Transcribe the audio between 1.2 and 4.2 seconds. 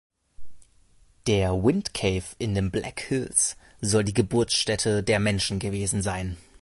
Der Wind Cave in den Black Hills soll die